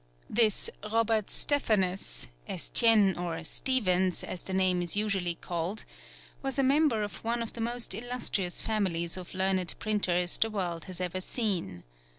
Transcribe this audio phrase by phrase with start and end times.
[0.31, 5.85] This Robert Stephanus (Estienne or Stephens, as the name is usually called)
[6.41, 10.85] was a member of one of the most illustrious families of learned printers the world
[10.85, 11.83] has ever seen.